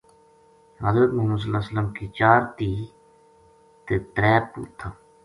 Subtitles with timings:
[0.85, 2.85] حضرت محمد ﷺ کی چار تہیں
[3.85, 4.89] تے ترے پوت تھا۔